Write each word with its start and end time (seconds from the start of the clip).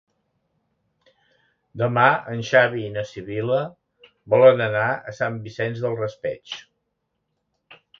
Demà 1.81 2.07
en 2.33 2.41
Xavi 2.49 2.83
i 2.87 2.91
na 2.97 3.05
Sibil·la 3.11 3.61
volen 4.37 4.67
anar 4.71 4.91
a 4.97 5.17
Sant 5.23 5.41
Vicent 5.49 5.83
del 5.87 5.99
Raspeig. 6.05 6.63